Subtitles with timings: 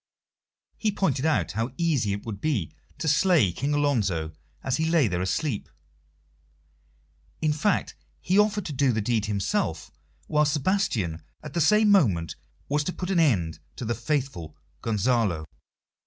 [0.79, 4.31] He pointed out how easy it would be to slay King Alonso
[4.63, 5.69] as he lay there asleep;
[7.39, 9.91] in fact, he offered to do the deed himself,
[10.25, 12.35] while Sebastian at the same moment
[12.67, 15.45] was to put an end to the faithful Gonzalo.